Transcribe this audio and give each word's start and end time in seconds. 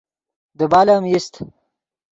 دیبال 0.57 0.87
ام 0.95 1.03
ایست 1.11 1.33